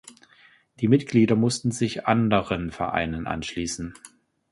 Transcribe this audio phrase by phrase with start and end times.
[0.79, 3.93] Die Mitglieder mussten sich anderen Vereinen anschließen.